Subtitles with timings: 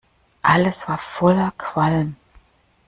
[0.41, 2.15] Alles war voller Qualm.